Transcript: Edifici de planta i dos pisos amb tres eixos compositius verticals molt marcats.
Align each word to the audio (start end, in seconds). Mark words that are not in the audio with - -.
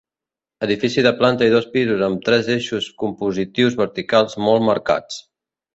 Edifici 0.67 1.03
de 1.07 1.11
planta 1.19 1.49
i 1.49 1.53
dos 1.55 1.67
pisos 1.75 2.01
amb 2.07 2.25
tres 2.31 2.49
eixos 2.57 2.89
compositius 3.05 3.81
verticals 3.85 4.39
molt 4.49 4.71
marcats. 4.73 5.25